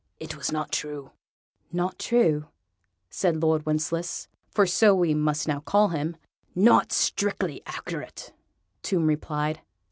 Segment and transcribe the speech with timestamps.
[0.19, 1.11] It was not true."
[1.71, 2.47] "Not true?"
[3.11, 6.17] said Lord Wencheslaus for so we must now call him.
[6.55, 8.33] "Not strictly accurate,"
[8.81, 9.61] Tomb replied.